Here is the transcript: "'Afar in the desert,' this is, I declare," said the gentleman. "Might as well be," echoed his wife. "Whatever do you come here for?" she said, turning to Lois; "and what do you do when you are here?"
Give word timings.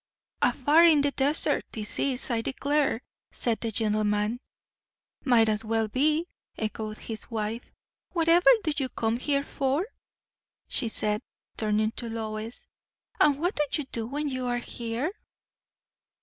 "'Afar 0.41 0.83
in 0.85 1.01
the 1.01 1.11
desert,' 1.11 1.63
this 1.73 1.99
is, 1.99 2.31
I 2.31 2.41
declare," 2.41 3.03
said 3.31 3.61
the 3.61 3.69
gentleman. 3.71 4.39
"Might 5.23 5.47
as 5.47 5.63
well 5.63 5.87
be," 5.89 6.25
echoed 6.57 6.97
his 6.97 7.29
wife. 7.29 7.71
"Whatever 8.09 8.49
do 8.63 8.71
you 8.77 8.89
come 8.89 9.17
here 9.19 9.43
for?" 9.43 9.85
she 10.67 10.87
said, 10.87 11.21
turning 11.55 11.91
to 11.97 12.09
Lois; 12.09 12.65
"and 13.19 13.39
what 13.39 13.53
do 13.55 13.63
you 13.73 13.85
do 13.91 14.07
when 14.07 14.27
you 14.27 14.47
are 14.47 14.57
here?" 14.57 15.11